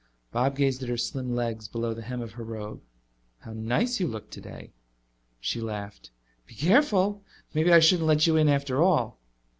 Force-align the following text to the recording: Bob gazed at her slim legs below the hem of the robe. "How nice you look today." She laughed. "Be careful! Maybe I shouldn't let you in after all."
Bob 0.31 0.55
gazed 0.55 0.81
at 0.81 0.89
her 0.89 0.97
slim 0.97 1.35
legs 1.35 1.67
below 1.67 1.93
the 1.93 2.01
hem 2.01 2.21
of 2.21 2.35
the 2.35 2.43
robe. 2.43 2.81
"How 3.41 3.53
nice 3.53 3.99
you 3.99 4.07
look 4.07 4.31
today." 4.31 4.71
She 5.39 5.61
laughed. 5.61 6.09
"Be 6.47 6.55
careful! 6.55 7.21
Maybe 7.53 7.71
I 7.71 7.81
shouldn't 7.81 8.07
let 8.07 8.25
you 8.25 8.35
in 8.35 8.49
after 8.49 8.81
all." 8.81 9.19